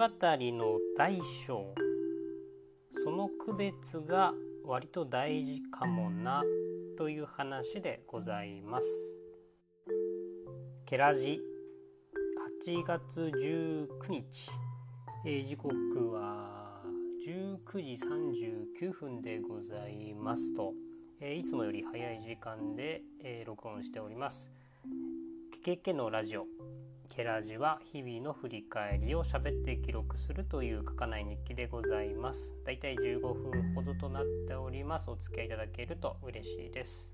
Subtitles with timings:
[0.00, 1.74] 語の大小
[3.04, 4.32] その区別が
[4.64, 6.42] 割と大事かもな
[6.96, 8.86] という話でございます。
[10.86, 11.38] ケラジ
[12.64, 14.50] 8月19日、
[15.26, 15.74] えー、時刻
[16.12, 16.80] は
[17.28, 18.02] 19時
[18.82, 20.72] 39分でございますと、
[21.20, 24.50] えー、いつもより早い時間で、えー、録音しております。
[25.62, 26.46] ケケケのラジオ
[27.10, 32.54] ケラジは日々の振り返りを喋って記録するという書かない日記でございます。
[32.64, 35.10] だいたい15分ほどとなっております。
[35.10, 37.12] お付き合いいただけると嬉しいです。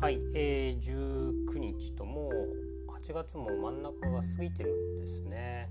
[0.00, 2.30] はい、えー、19日とも
[2.86, 5.68] う8月も真ん中が過ぎてるんですね。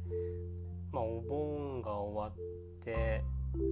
[0.91, 3.23] まあ、お盆が終わって、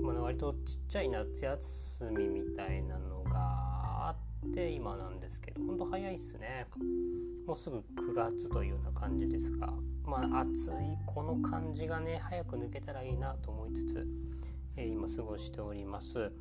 [0.03, 3.64] まあ、割とちっちゃい夏休みみたいなのが
[4.49, 6.67] って今なんですけど、ほんと早いっすね。
[7.45, 9.71] もうすぐ9月というような感じですが
[10.03, 14.07] まあ暑いこの感じがね早く抜けたらいいなと思いつつ、
[14.75, 16.31] えー、今過ごしております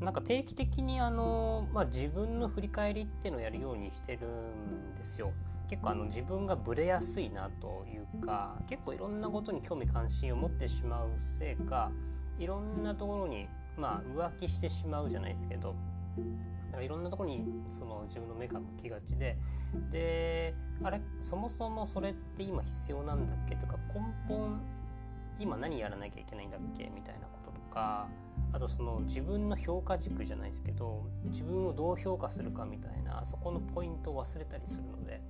[0.00, 5.32] なんか定期的にあの、まあ、自分の振り返りっていうのをやるようにしてるんですよ
[5.68, 11.90] 結構あの自分がブレやすいなというか結構いろんなことに興味関心を持ってしまうせいか
[12.38, 15.74] いろんなところにまあ浮気してしまうじゃないですけど
[16.66, 19.36] だからいろんなとこにその自分の目が向きがちで
[19.90, 23.56] であれそもそもそれって今必要なんだっけ？
[23.56, 24.60] とか根本
[25.38, 26.90] 今何やらなきゃいけないんだっけ？
[26.94, 28.08] みたいなこととか
[28.52, 35.20] あとその自分の評価軸じゃないですけど自分をどう評価するかみたいなそこのポイントを忘れたりするので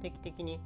[0.00, 0.60] 定期的に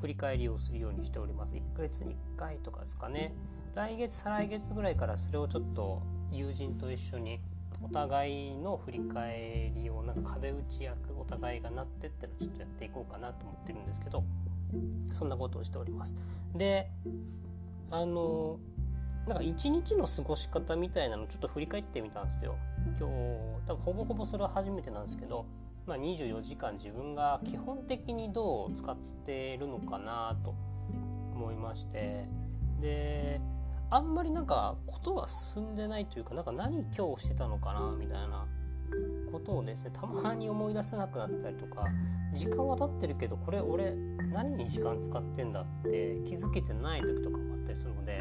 [0.00, 1.54] 振り返りをするようにしております。
[1.56, 3.34] 1ヶ月に1回とかですかね。
[3.74, 7.40] 来月再来月ぐらいからそれをちょっと友人と一緒に
[7.82, 14.24] お互いの振り返りをなんか壁打ち役お互いがなってってのちょっとやっていこうかなと思ってるんですけど
[15.12, 16.14] そんなことをしております。
[16.54, 16.90] で
[17.90, 18.58] あの
[19.26, 22.56] なんか一日の過ごし方みたいなのちょっと振り返ってみたんですよ。
[22.98, 23.14] 今日
[23.66, 25.46] 多分ほぼほぼそれは初めてなんですけど、
[25.86, 30.54] まあ、24時間自分が基本的にどう使ってるのかなと
[31.34, 32.28] 思いまして
[32.80, 33.40] で
[33.94, 38.44] あんまりなんかことが進んでないというかなんか何今日してたのかなみたいな
[39.30, 41.86] ことをですねたまに思い出せなくなったりとか
[42.34, 43.94] 時間は経ってるけどこれ俺
[44.32, 48.20] 何に時間使ってんだって気づけてない時とかもあったりするので、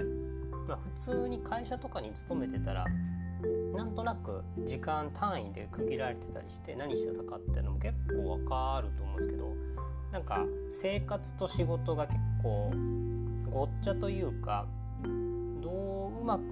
[0.67, 2.85] まあ、普通に会社とかに勤めてたら
[3.75, 9.56] なんとなく時間単位で区切られてたりして何してたかっていうのも結構わかると思うんですけど
[10.12, 12.72] なんか生活と仕事が結構
[13.50, 14.67] ごっちゃというか
[15.63, 16.44] どううまく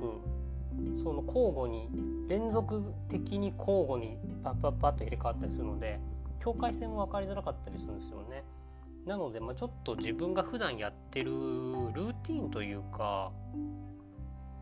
[0.96, 1.90] その交互に
[2.30, 6.00] 連続的に交互にパッパッパッと入れ替わったりするので
[6.40, 8.44] 境界線も分かりづらかったりするんですよね。
[9.06, 13.32] なので、まあ、ちょっと自分が普段やってるルーティンというか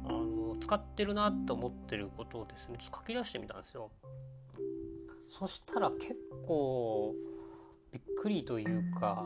[0.06, 3.92] あの使ってるなと思ってることをですねちょっと書き出してみたんですよ。
[5.28, 6.16] そしたら結
[6.48, 7.14] 構
[7.92, 9.26] びっくりというか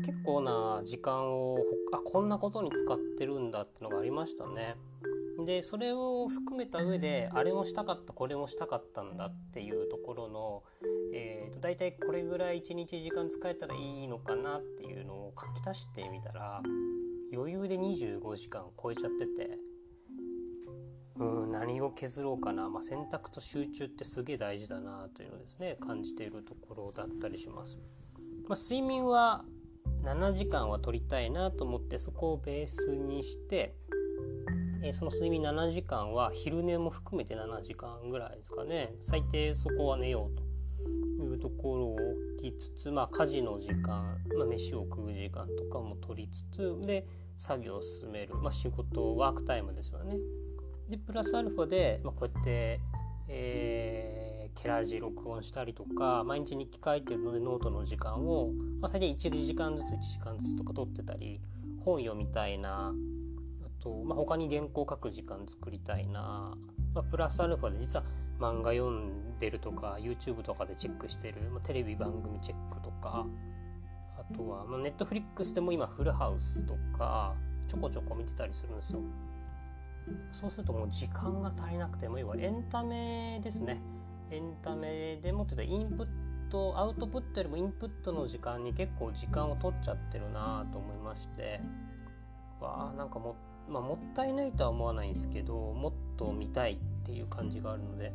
[0.00, 1.58] 結構な時間を
[1.92, 4.76] あこんなことに使ってるんだってのがありましたね。
[5.44, 10.62] でそれを含めた上であれもしたかったこれもしたかったんだっていうところの、
[11.14, 16.60] えーと、大体これぐらい1日時間使えたらいいのかなっていうのを書き足してみたら
[17.32, 19.58] 余裕で25時間超えちゃってて
[21.18, 27.78] うん何を削ろうかな、まあ、選択と集中ってすげえ大事だなというのをですね感じているところだったりします。
[28.48, 29.44] まあ、睡眠は
[30.02, 33.74] 7時間は取りたいなと思ってそこをベースにして、
[34.82, 47.06] えー、その睡眠7時間は昼寝も含めて7時間ぐらいですかね最低そこは寝ようというところを置きつつ、まあ、家事の時間、まあ、飯を食う時間とかも取りつつで
[47.36, 50.16] 作業を進める、まあ、仕事ワークタイムですよね。
[50.88, 52.80] でプラスアルファで、まあ、こうやって、
[53.28, 54.19] えー
[54.62, 61.40] ケラジ録音したりとか毎日日記書いてるのでノートの時間を、まあ、最低1時間ずつ1時間ずつとか取ってたり
[61.82, 62.92] 本読みたいな
[63.64, 66.58] あと、まあ、他に原稿書く時間作りたいな、
[66.94, 68.04] まあ、プラスアルファで実は
[68.38, 73.26] 漫画読んでるとか YouTube とかでチェックしてる、まあ、テレビ番組チェックとか
[74.18, 77.34] あとは、まあ、Netflix でも今フルハウスとか
[77.66, 79.00] ちょこちょこ見てたりするんですよ。
[80.32, 83.80] そうするともう時間が足りなくても要はエンタメですね。
[84.30, 86.06] エンタメでもってたインプッ
[86.50, 91.60] トアウトプットよりもインプットの時間に結構時間を取っちゃってるなと思いまして
[92.60, 93.36] わあなんかも,、
[93.68, 98.12] まあ、もったいないとは思わないんですけどもっと見たいっていう感じがあるので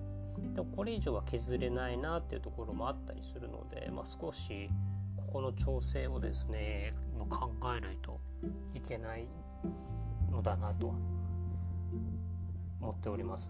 [0.53, 4.69] でもこれ以上は削れないなっていうところもあったりするので、まあ、少し
[5.17, 6.93] ここの調整をですね
[7.29, 8.19] 考えないと
[8.73, 9.27] いけない
[10.31, 10.93] のだなと
[12.81, 13.49] 思っております。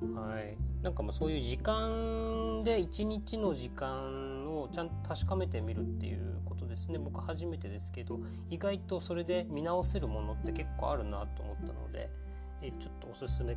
[0.00, 6.98] はい、なんかもうそういう時間で一日の時間をちゃんと確かめてみるっていうことですね。
[6.98, 8.20] 僕初めてですけど
[8.50, 12.10] 意外とそれで見直せるものって結構あるなと思ったので
[12.62, 13.56] えちょっとおすすめ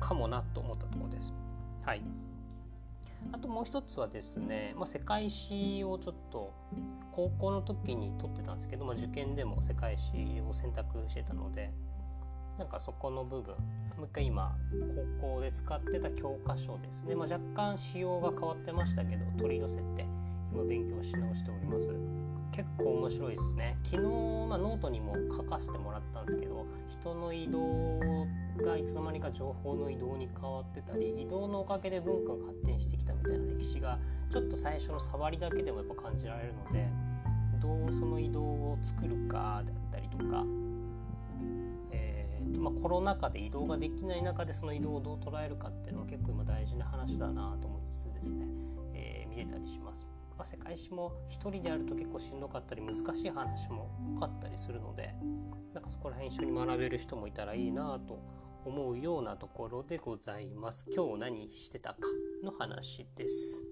[0.00, 1.32] かもなと思ったとこです。
[1.82, 2.02] はい。
[3.32, 6.52] あともう一つはですね、まあ、世界史をちょっと
[7.12, 11.72] 高校の時に取ってたんですけど、まあ、受験でも世界史を選択してたので
[12.58, 13.54] なんかそこの部分
[13.96, 14.56] もう一回今
[15.20, 20.06] 高校で使ってた教科書ですね、まあ、若干仕様が変わってましたけど取り寄せて
[20.52, 21.88] 今勉強し直しております。
[22.52, 23.76] 結構面白いですね。
[23.82, 27.98] 昨日、まあ、ノートにも書かせてもらったんですけど人の移動
[28.64, 33.98] がいつの間にか情報の移動に変わってたり移動のおかげで文化が発展してきたみたいな歴史が
[34.30, 36.88] ちょっと最初の触りだけでもやっぱ感じられるので
[37.60, 40.44] どうその移動を作るかであったりとか
[42.64, 48.46] まあ、コロナ禍で移動ができない中でその移動をどう捉えるかっていうのは結構今大事な話だなと思いつつですね、
[48.94, 50.06] えー、見れたりします。
[50.38, 55.14] まあ、世界史も一人でやると結構しんどかったり難しい話も多かったりするので
[55.74, 58.18] なんかそこら辺一緒に学べる人もいたらいいなと
[58.64, 60.86] 思うようなところでございます。
[60.90, 61.98] 今日何してたか
[62.42, 63.62] の話です。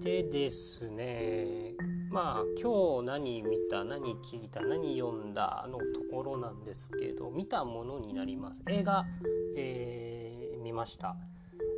[0.00, 1.74] でですね
[2.14, 8.62] まあ今日何見た何聞いた何読んだのところなんですけど見たものになります。
[8.68, 9.04] 映画、
[9.56, 11.16] えー、見ました。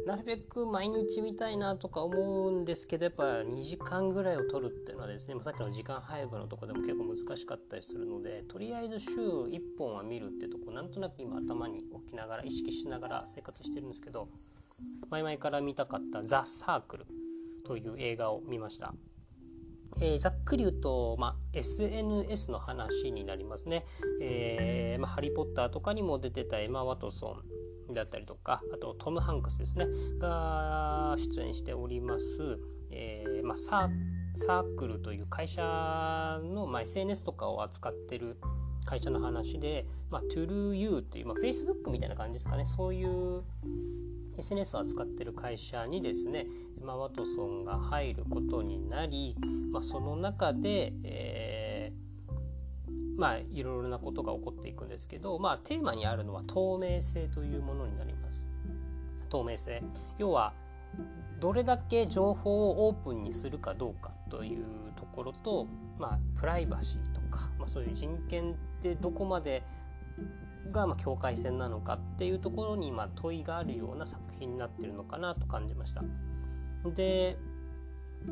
[0.06, 14.28] なるべく毎日見たいなとか思うんですけどやっぱ2時間ぐらいを取るっていうのはですねさっきの時間配分のとこでも結構難しかったりするのでとりあえず週1本は見るってとこなんとなく今頭に置きながら意識しながら生活してるんですけど
[15.10, 17.06] 前々から見たかった「ザ・サークル」
[17.66, 18.94] という映画を見ました。
[20.00, 23.86] えー、ざっくり言うと、まあ、SNS の話になりますね。
[24.20, 27.36] えーまあ、ハリー・ポッターとかにも出てたエマ・ワトソ
[27.90, 29.86] ンだったりとかあとトム・ハンクスですね
[30.18, 32.58] が出演しております、
[32.90, 38.38] えーまあ、サークルという会社の、まあ、SNS とかを扱ってる
[38.84, 43.42] 会社の話で、まあ、ToLu っていう、まあ、Facebook みたいな感じですかねそういう
[44.38, 46.46] SNS を扱ってる会社にですね
[46.80, 49.36] エマ・ワトソンが入ることになり、
[49.72, 58.46] まあ、その中で、えー、まあいろいろなことが起こっていくんですけど、まあ、テーマにあるのは透明性というものになります。
[59.28, 59.82] 透明性
[60.18, 60.52] 要は
[61.40, 64.64] どれだけ情報をオープンにするかどうかという
[64.96, 65.66] ところと、
[65.98, 69.62] まあ、プライバシーとか、まあ、そういう人権ってどこまで
[70.72, 76.02] がまあ境界線なのかっていうところにまあ問いがあるような作品になってるのかなと感じました。
[76.94, 77.36] で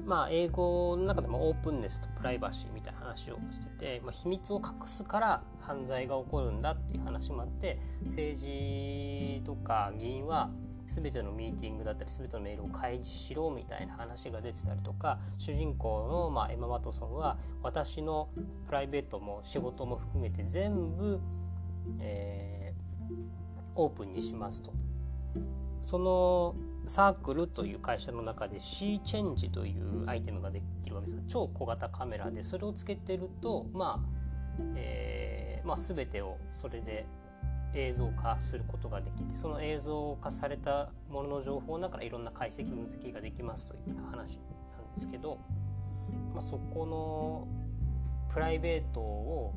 [0.06, 10.50] まあ英語の中でもオープンネスとプライバシーみたいな話をしてて、まあ、秘密を隠すから犯罪が起こるんだっていう話もあって政治とか議員は
[10.86, 18.28] 全てのミーティングだったり全てのメールを開示しろみたいな話が出てたりとか主人公の、まあ、エマ・ワトソンは私の
[18.66, 21.20] プライベートも仕事も含めて全部
[22.00, 23.14] えー、
[23.74, 24.72] オープンにしますと。
[25.82, 26.54] その
[26.86, 37.06] サークルという会社の中で C チェンジというアイテムができるわけです超小型カメラでそれをつけてるとまあ、えーまあ、全てをそれで
[37.74, 44.36] 映像化することができてその映像化されたものの情報の中からいろんな解析分析ができますという話なんで
[44.96, 45.38] すけど、
[46.32, 47.48] まあ、そこの
[48.32, 49.54] プライベートを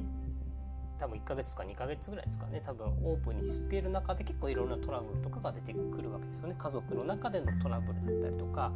[1.00, 2.62] 多分1ヶ月とか2ヶ月ぐらいですかね。
[2.66, 6.56] 多分オープンにし続ける中で結構いろんなトラブルとかが出てくるわけですよね。
[6.58, 8.72] 家族の中でのトラブルだったりとか、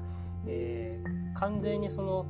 [0.45, 2.25] えー、完全にその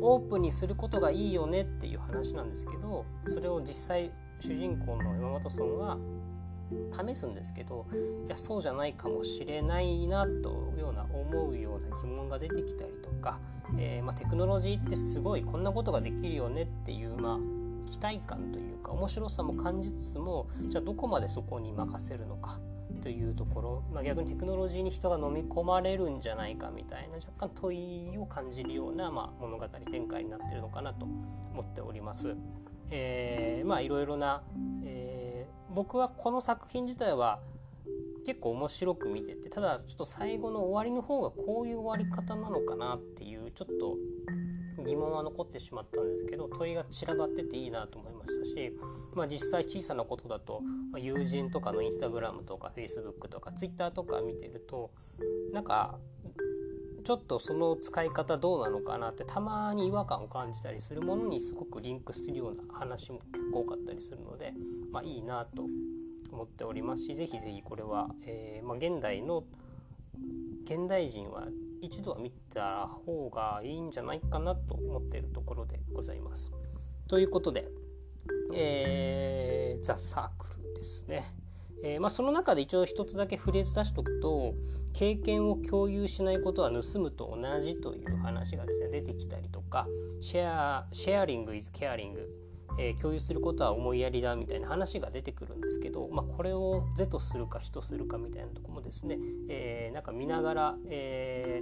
[0.00, 5.98] オープンにすることがいいよねっていう話なんですけどそれを実際主人公の山本村は
[6.92, 7.86] 試すんですけど
[8.26, 13.38] いやそうじゃないかもしれないなというような思うような疑問が出てきたりとか、
[13.78, 17.38] えー、まあ、テクノロジーってすごいこんなことができるよねっていう、まあ、
[17.88, 22.60] 期待感というか面白さも感じつつもじゃあどこまでそこに任せるのか
[23.02, 32.36] というところ、まあ、逆にテクノロジーに人が飲み込まれるんじゃないかみたいな若干問いを感じるような、まあ、物語展開になっているのかなと思っております。
[32.90, 34.42] えー、まあいろいろな、
[34.84, 37.40] えー、僕はこの作品自体は
[38.24, 43.96] 結構面白く見ててただちょっと最後の終わりの方がこういう終わり方なのかなっていうちょっと
[44.84, 48.72] 疑問は残ってしまったんですけど問いが散らばってていいなと思いましたし、
[49.14, 50.60] まあ、実際小さなことだと、
[50.92, 54.90] まあ、友人とかのインスタグラムとかフェイスブックとかツイッターとか見てると
[55.52, 55.98] なんか
[57.04, 64.52] ちょっとその使い方どうなのかなってたまに違和感を感じたりするものにすごくリンクするような話も結構多かったりするので、
[64.92, 65.62] まあ、いいなと
[66.30, 69.44] 思っておりますし是非是非これは、えー、まあ、現代の
[70.64, 71.46] 現代人は
[71.80, 76.50] 一度は見た方がいいんじゃないかなと思っているところでございます。
[77.08, 77.68] ということで、
[78.54, 81.34] えー、ザ・サークルですね。
[81.82, 84.54] えー、まあ、その中で一応一つだけフレーズ出しとくと
[84.92, 89.86] 経験を共有しないことは盗むと同じという話がですね出てきたりとか
[90.20, 92.28] シェアシェアリング is ケアリング、
[92.78, 99.18] えー、共有することは思いやりだみたいな話が出てくるんですけど、まあ、これを是とするか非とするかみたいなとこもですね、
[99.48, 101.60] えー、なんか見ながら、え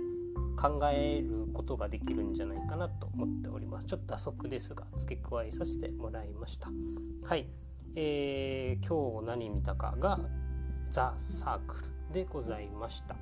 [0.57, 3.87] 考えることができるんじゃないかなと思っております。
[3.87, 6.71] ちょっと打足ですが付け加えさせてもらいました。
[7.27, 7.47] はい。
[7.95, 10.21] えー、今日何見たかが
[10.91, 13.17] ザ・サークルでございました。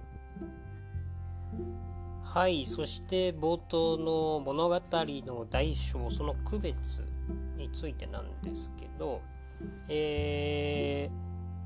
[2.23, 2.65] はい。
[2.65, 7.04] そして冒頭の物語の大小その区別
[7.57, 9.21] についてなんですけど
[9.89, 11.11] え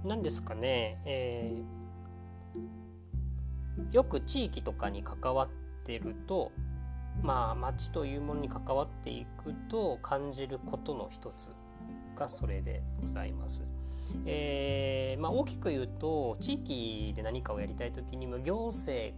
[0.04, 5.48] ー、何ですかね、えー、よく地域とかに関わっ
[5.84, 6.52] てると
[7.22, 11.48] まあ町というものに関わっていくと感じることの一つ
[12.16, 13.64] がそれでございます。
[14.24, 19.14] えーまあ、大きく言うと地域で何かをやりたい時にも行政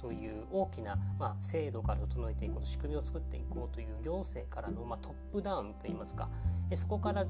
[0.00, 6.30] という大きな、まあ、制度から整えていこう仕組みを作っていこうという行政からの、まあ、トップダウンといいますか
[6.70, 7.26] えそこから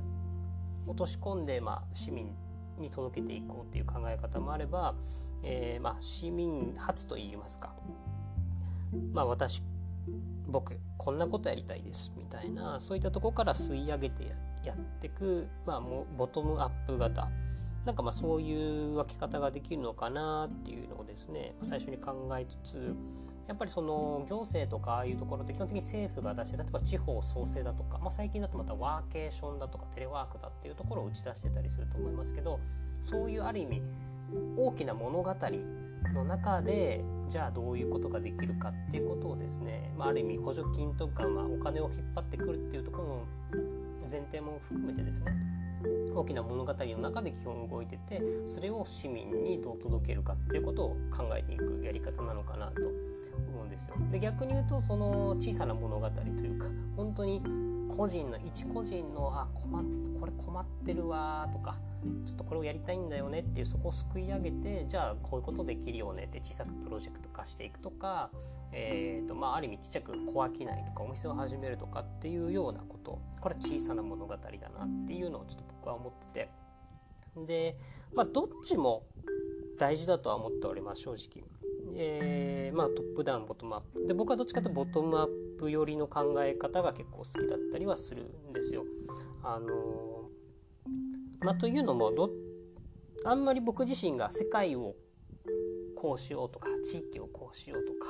[0.86, 2.32] 落とし込んで、まあ、市民
[2.78, 4.94] に届けていこうという考え方もあれば、
[5.42, 7.74] えーまあ、市民発といいますか、
[9.12, 9.62] まあ、私
[10.46, 14.24] 僕こんなことやりたいですみたいなそういったとこから吸い上げて
[14.64, 17.28] やっていく、まあ、もボトムアップ型。
[17.84, 22.94] なんかまあそういう分け方ができるのかなっていうのをですね最初に考えつつ
[23.48, 32.60] やっぱりその行政とかああいうところって基本的に政府が出して例えば地方創生だとか、まあ、最近だとまたワーケーションだとかテレワークだっていうところを打ち出してたりすると思いますけど
[33.00, 33.82] そういうある意味
[34.56, 35.34] 大きな物語
[36.14, 43.26] の中でじゃあどういうことができるかっていうことをですね、まあ、ある意味補助金とか、まあ、お金を引っ張ってくるっていうところの
[44.08, 45.32] 前提も含めてですね
[46.14, 52.88] 大きな物語の中で基本動いててそれを市民にどう届けるかっていうことを考えていくやり方なのかなと
[53.52, 53.94] 思うんですよ。
[54.10, 57.42] で逆に言うとその小さな物語というか本当に
[57.88, 59.84] 個人の一個人のあ困
[60.20, 61.76] これ困ってるわとか
[62.26, 68.30] ちょっとこれをやりたいんだよねっていうそこをすくい上げてじゃあこういうことできるよねって小さくプロジェクト化していくとか
[68.72, 76.48] えーとまあ、ある意味ちっちゃく小商いとかお店を始めるとかっていうようなことこれは小さな物語だなっていうのをちょっと僕は思って
[77.36, 77.76] てで、
[78.14, 79.04] まあ、どっちも
[79.78, 81.44] 大事だとは思っております正直。
[81.92, 85.28] えー、まあ、トップダウンボトムアップで僕はどっちかというとボトムアッ
[85.58, 88.84] プ寄りの考え方が結構好きだったりはするんですよ。
[89.42, 90.19] あのー、
[91.42, 92.30] まあ、というのもど
[93.24, 94.94] あんまり僕自身が世界を
[95.96, 98.08] こうしようとか地域をこうしようとか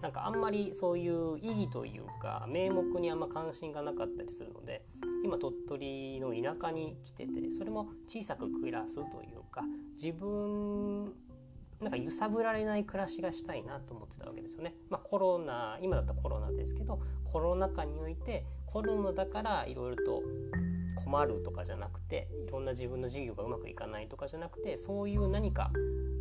[0.00, 4.84] なんかあんまりそういう意義というか名目にあんま関心がなかったりするので
[5.24, 9.62] 今鳥取の田舎に来ててそれも小さく暮らすというか
[9.94, 11.12] 自分
[11.80, 14.74] なんか揺さぶられない暮らしがしたいなと思ってたわけですよね。
[14.88, 17.00] まあ、コロナ今だったらコロナですけど
[17.32, 20.22] コロナ禍においてコロナだからいろいろと
[20.96, 25.70] 困るとかじゃなくていろんな自分の事業がうまくいかないとかじゃなくてそういう何か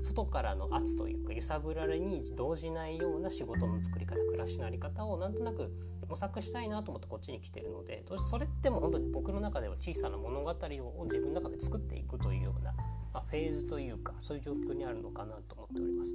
[0.03, 5.71] 外からの圧というか揺さぶられに動じないような仕事の作り方暮らしの在り方をなんとなく
[6.07, 12.73] 模索したいなと思ってこっちに来てるのでそれってもう本当に僕の中では小さな物語を自分の中で作っていくというような、
[13.13, 16.13] ま、フェーズというかそういう状況にあるのかなと思っております。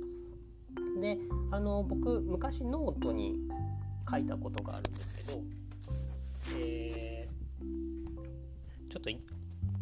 [1.00, 1.18] で
[1.50, 3.36] あの僕昔ノートに
[4.10, 5.42] 書いたことがあるんですけど、
[6.58, 7.05] えー、
[8.88, 9.10] ちょっと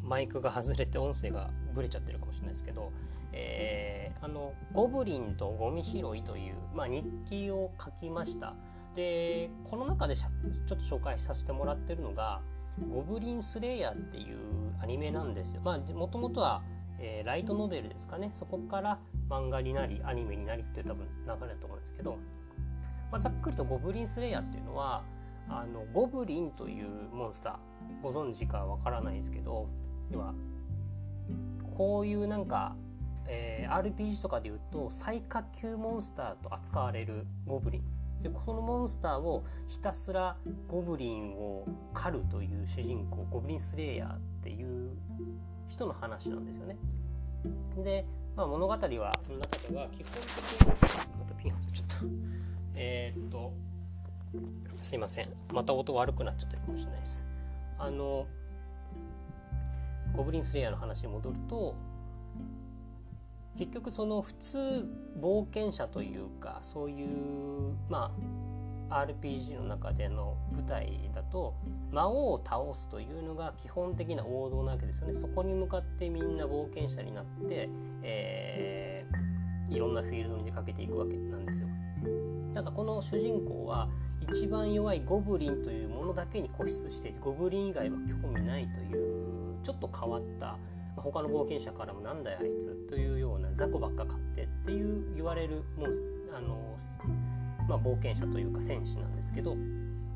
[0.02, 2.92] マイクが外れて音声がブレちゃってるかもしれないですけど、
[3.32, 8.54] えー、あのゴブリンとゴミ拾いという、まあ、日記を書きました。
[8.94, 10.26] でこの中でちょ
[10.62, 12.40] っと紹介させてもらってるのが
[12.88, 14.38] 「ゴブリンスレイヤー」っていう
[14.80, 15.62] アニメなんですよ。
[15.64, 16.62] まあもともとは、
[17.00, 18.30] えー、ライトノベルですかね。
[18.32, 22.18] そこから漫画になりアニメになりっていう多分流れだと思うんですけど、
[23.10, 25.02] まあ、ざっくりとゴブリンスレイヤーっていうのは
[25.48, 29.68] あのゴブリンというモンスターご存知かわからないですけど
[30.10, 30.34] 要は
[31.76, 32.76] こういうなんか、
[33.26, 37.82] えー、RPG とかでいうと最下級モンスターと扱われるゴブリン
[38.22, 40.36] でこのモンスターをひたすら
[40.68, 44.96] ゴブリンを狩るという主人公ゴブリンスレイヤーっていう
[45.68, 46.76] 人の話なんですよね。
[47.82, 48.78] で、まあ、物語は
[49.26, 52.06] その中では基本的にまたピンをちょっと
[52.74, 53.52] えっと
[54.84, 55.30] すいません。
[55.52, 57.24] また音悪くなっちゃってるかもしれないです。
[57.78, 58.26] あの
[60.14, 61.74] ゴブリンスレイヤーの話に戻ると
[63.56, 64.58] 結局その普通
[65.20, 68.12] 冒険者というかそういうま
[68.90, 71.54] あ RPG の中での舞台だと
[71.90, 75.14] 魔王を倒すというのが基本的な王道なわけですよね。
[75.14, 77.70] そこに向かってみんな冒険者になって、
[78.02, 81.68] えー、いろんなフィールドに出かけていくわけなんですよ。
[82.54, 83.88] ただこの主人公は
[84.20, 90.56] 一番弱いゴブリンというものだけに固執していてゴブリン以外は興味ないというちょっと変わった
[90.96, 95.90] 他の冒険者からもなんだよあいつというような雑魚ばっか買ってっていう言われるもう
[96.32, 96.76] あの、
[97.68, 99.56] まあ、冒険者というか戦士なんですけど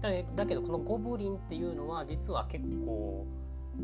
[0.01, 3.27] だだけどこのゴブリンっていうのは実は結構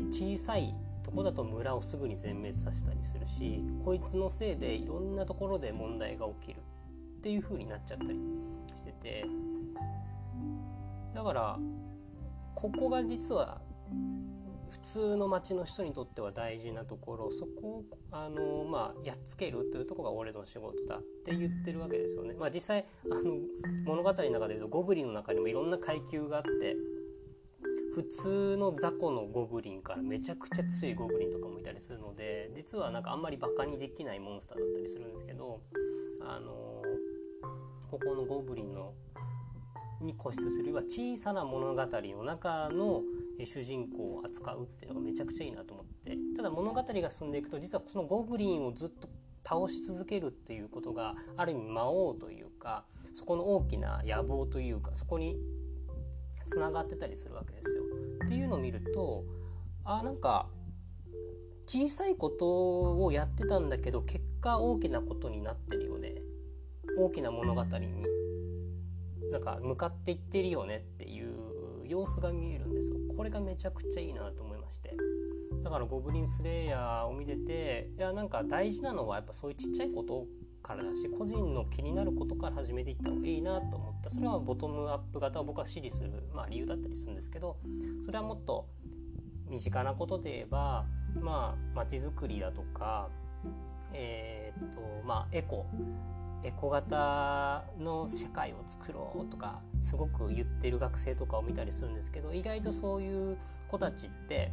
[0.09, 6.61] 小さいとこだと村をすぐに全滅させたりするしこいつのせいでいろんなところで問題が起きる。
[7.25, 8.19] っていう風になっちゃったり
[8.75, 9.25] してて
[11.15, 11.57] だから
[12.53, 13.61] ここが実は
[14.69, 22.35] 普通の町の人にとっては大事なところそこをあの、まあ、やっつけるというとこが俺の仕事だって言ってるわけですよね。
[22.35, 23.37] まあ、実際あの
[23.85, 26.75] 物語の中で言うとゴブリンの中にもいろんな階級があって
[27.95, 35.61] 普通の雑魚のゴブリンからめちゃくちゃ強いゴブリンとかもいたりするので実はなんかあんまりバカにできないモンスターだったりするんですけど
[36.21, 36.84] あの
[37.95, 38.93] ここのゴブリンの
[40.01, 43.03] に固執するよりは小さな物語の中の
[43.41, 49.07] 主人公を扱うっていうのがめちゃくちゃいいなと思ってただ物語が進んでいくと実はそのゴブリンをずっと
[49.45, 52.83] 倒し続けるっていうことがある意味魔王というか
[53.13, 55.37] そこの大きな野望というかそこに
[56.45, 57.83] つながってたりするわけですよ。
[58.25, 59.23] っていうのを見ると
[59.85, 60.49] あなんか
[61.65, 66.24] 小さいことをやってたんだけど結果大きなことになってるよね
[66.97, 68.05] 大きな物語に
[69.31, 71.35] なんか向かっていってるよねっていう
[71.87, 72.97] 様子が見えるんですよ。
[73.15, 74.95] これがめちゃくちゃいいなと思いまして。
[75.63, 80.27] だからゴブリンスレイヤーを見てていやなんか大事なのはやっぱそういうちっちゃいこと
[80.61, 84.09] からだし個人の気になることから始めていった方がいいなと思った。
[84.09, 87.57] それはボトムアップ型を僕は支持する、まあ、理由だったりするんですけど
[88.05, 88.67] それはもっと
[89.49, 90.85] 身近なことで言えば
[91.19, 93.09] まあ街づくりだとか
[93.93, 95.65] えー、っとまあエコ
[96.45, 104.51] エコ型の社会を作ろうとかすごく言ってる学生とかを見たりするんですけど意外とそういう子たちって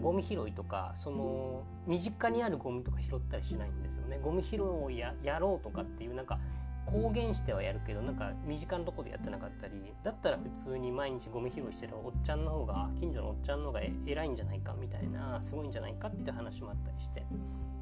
[0.00, 4.18] ゴミ拾いとかその身近にあるゴミとか拾ったりしないんですよね。
[4.22, 6.38] ゴミ拾いをやろうとかっていうなんか
[6.86, 17.24] 公言してはやるけどなんか身近なとこでやってなかったりだったら普通に毎日ゴミ拾いしてるおっちゃんの方が近所のおっちゃんの方が偉いんじゃないかみたいなすごいんじゃないかっていう話もあったりして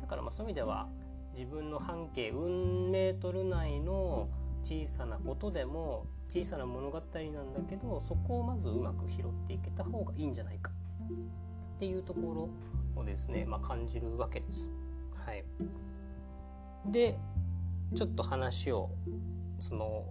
[0.02, 0.88] だからまあそういう意味では
[1.40, 4.28] 自分の半径運メートル内の
[4.62, 10.70] 小さなことでも小さな物語なんだけどそこをまずうまく拾っていけた方がいいんじゃないか
[11.76, 12.50] っていうとこ
[12.94, 14.68] ろをですね、まあ、感じるわけです。
[15.14, 15.42] はい、
[16.84, 17.18] で
[17.94, 18.90] ちょっと話を
[19.60, 20.04] その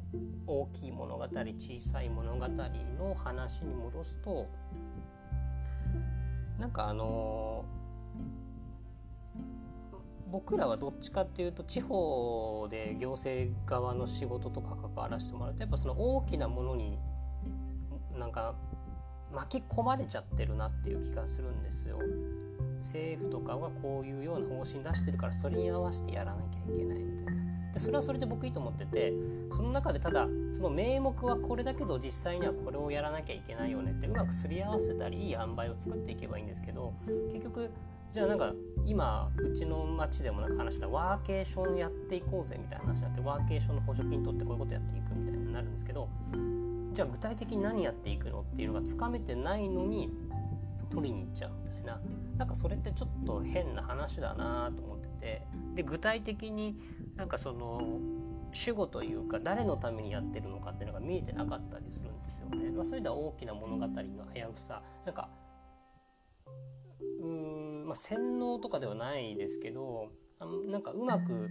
[0.47, 4.47] 大きい物語小さい物語の話に戻すと
[6.57, 7.78] なんかあのー
[10.31, 16.99] 僕らはどっちかっていうと地方で行政側の仕事とか関わらせてもらうとやっぱその大きなものに
[18.17, 18.55] なんか
[19.33, 21.99] 巻き込まれちゃってるなっていう気がするんですよ。
[22.79, 27.73] 政府とかがこういうような方針出してるからそれに合わせてやらなきゃいけないみたいな。
[27.73, 29.13] でそれはそれで僕いいと思ってて
[29.51, 36.93] その中でただその名目はこれだけど実際にはこれをやらなきゃいけないよねってうまくすり合わせたりいい塩梅を作っていけばいいんですけど
[37.31, 37.69] 結局
[38.11, 38.53] じゃあなんか
[38.85, 46.09] 今うちの町でもなんか話したワーケーションやっていこうぜみたいな話になってワーケーションの補助金取ってこういうことやっていくみたいになるんですけど
[46.93, 50.09] じゃあ具体的に何やっていくのっていうのがつかめてないのに
[50.89, 52.01] 取りに行っちゃうみたいな。
[52.37, 55.47] なんかそれってちょっと変な話だなと思ってて。
[55.75, 56.75] で具体的に
[57.15, 57.99] なんかその
[58.53, 62.71] 主語というか誰のためにやってるのかっていうのが見えてなかったりするんですよね。
[62.71, 63.93] まあ、それでは大きな物語の
[64.33, 64.81] 危うさ。
[65.05, 65.29] なんか
[67.21, 70.09] うーん、まあ、洗脳とかではないですけど
[70.67, 71.49] なんかうまく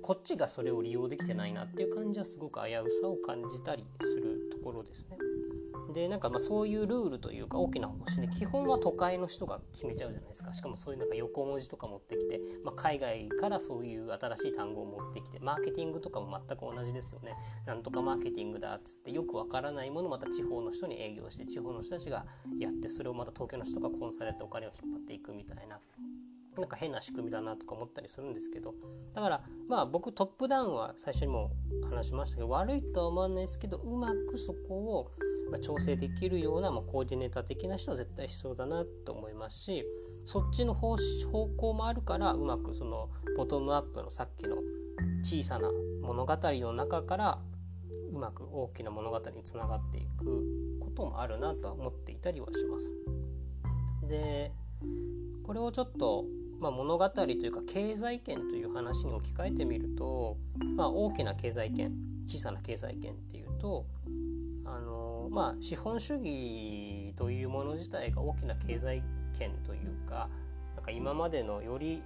[0.00, 5.18] こっちがそれを利用できてないなっていう感じはすごく危うさを感じたりするところですね。
[5.92, 10.52] でなんかまあそういうルールというか大きな方針で基本は都会の人が決めちゃうじゃないですか。
[10.54, 17.34] しかもそういうなんか横文字とか持ってきて、まあ、海外からそういう新しい単語を持ってきてマーケティングとかも全く同じですよね。
[17.66, 22.26] なんとかマーケティングだっつってよくわからないものをまた地方の人に営業して地方の人たちが
[22.58, 25.80] やってそれをまた東京の人がコンサルやってお金を引っ張っていくみたいな
[26.56, 28.74] なんか変な仕組みだなとか思ったりするんですけど。
[29.14, 31.50] だからまあ僕トップダウンは最初にも
[31.90, 35.10] 話しましたけど悪いとは思わないですけどうまくそこを
[35.50, 39.84] ま調整できるような、まあ、コーディネーター的な人は絶対必要だなと思いますし
[40.24, 40.96] そっちの方
[41.56, 44.56] 向もあるからうまくそのボトムアップのさっきの
[45.22, 45.70] 小さな
[46.02, 47.38] 物語の中から
[48.12, 52.90] うまく大きな物語につながっていくこともあるなとは思っていたりはします。
[54.08, 54.52] で
[55.44, 56.24] これをちょっと、
[56.60, 60.36] まあ、物語というか経済圏という話に置き換えてみると、
[60.76, 61.92] まあ、大きな経済圏
[62.26, 63.86] 小さな経済圏っていうと
[64.66, 69.02] あのまあ資本主義というもの自体が大きな経済
[69.38, 70.28] 圏というか
[70.74, 72.02] なんか今までのより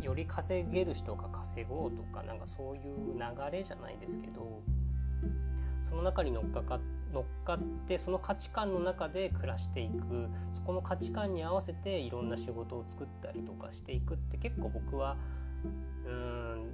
[0.00, 4.60] より稼げる人が稼ごうとかなんかそういう流れじゃないですけど
[5.82, 6.80] その中に乗っかか
[7.12, 15.16] 乗っかってその価値観の中で暮らしていくそこの価値観に合わせていろんな仕事を作ったりとかしていくって結構僕は
[16.06, 16.64] うん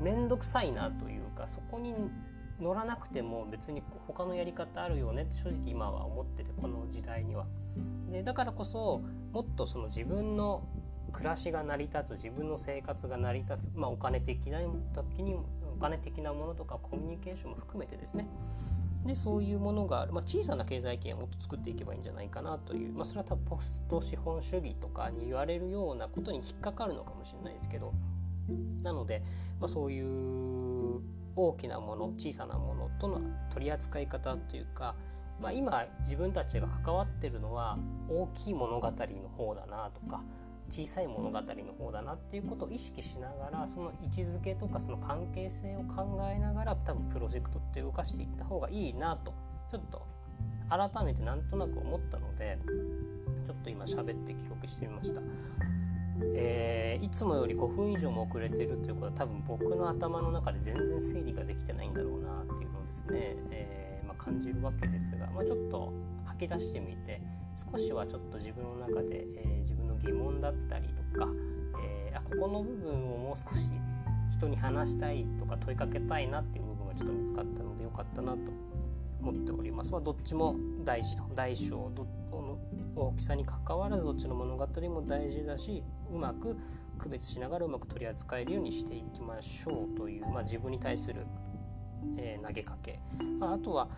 [0.00, 1.94] 面倒くさいなというかそこに
[2.62, 7.46] 乗らなくても別に他のやり方あるよねって正直今は思っててこの時代には。
[8.10, 10.62] でだからこそもっとその自分の
[11.12, 14.60] 暮らしが成り立つ自分の生活が成り立つ、まあ、お金的な
[14.94, 18.26] 時にお金的なものとかコミュニケーションも含めてですね。
[19.04, 27.92] でそういうものがある、まあ、小さな経済圏をもっと作っていけばいいんじゃないかなという、まあ、それは多分ポスト資本主義とかに言われるようなことに引っかかるのかもしれないですけど。
[28.82, 29.22] なので、
[29.60, 30.81] まあ、そういう
[31.36, 34.94] 大きなもの小さなものとの取り扱い方というか、
[35.40, 40.22] まあ、今自分たちが関わってるのは大きい物語の方だなとか
[40.68, 41.44] 小さい物語の
[41.78, 49.34] 方だなっていうことを意識しながらその位置づけとかその関係性を考えながら多分プロジェクトって動かしていった方がいいなと
[49.70, 50.06] ちょっと
[50.70, 52.58] 改めてなんとなく思ったので
[53.46, 55.20] ちょっと今喋って記録してみました。
[56.34, 65.92] えー、いつもより5分以上も遅れてるということは多分僕の頭の中で全然整理ができてないんだろうなっていうのをですね、えー、まあ、感じるわけですが、まあ、ちょっと
[66.24, 67.20] 吐き出してみて
[67.56, 71.28] 少しはちょっと自分の中で、えー、自分の疑問だったりとか、
[71.84, 73.68] え、あここの部分をもう少し
[74.30, 78.38] 人に話したいとか問いかけたいなっていう部分がちょっと見つかったのでよかったなと
[79.22, 79.92] 思っております。
[79.92, 82.58] まあ、どっちも大事大小どの
[82.96, 85.82] 大きさにかかわらずどっちの物語も大事だし
[86.12, 86.56] うまく
[86.98, 91.26] 区別しながらうまく取り扱えるようにしていきましょうという、まあ、自分に対する
[92.16, 93.00] えー、投げかけ、
[93.38, 93.88] まあ、あとは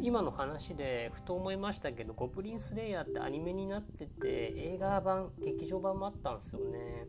[0.00, 7.06] 今の話でふと思いましたけど「ゴブリンスレイヤー」ってアニメになってて映画版劇場版もあったんですよね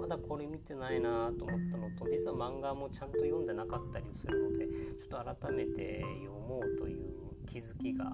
[0.00, 4.66] まだこれ見てないなと思ったのと実は漫画もちゃんと読んでなかったりするので
[4.98, 7.10] ちょっと改めて読もうという
[7.46, 8.12] 気づきがあっ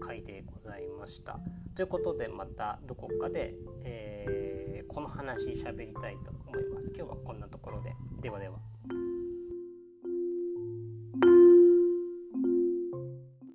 [0.00, 1.38] た回でございました。
[1.74, 6.92] ということでまたどこかで、えー、この話喋りたいと思います。
[6.96, 7.94] 今日はこんなところで。
[8.20, 8.77] ではでは。